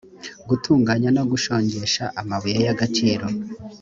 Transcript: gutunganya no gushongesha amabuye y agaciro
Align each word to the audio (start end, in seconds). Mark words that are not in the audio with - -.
gutunganya 0.49 1.09
no 1.17 1.23
gushongesha 1.31 2.03
amabuye 2.21 2.57
y 2.65 2.69
agaciro 2.73 3.25